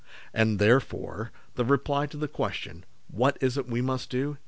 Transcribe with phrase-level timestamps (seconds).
[0.33, 4.37] And, therefore, the reply to the question What is it we must do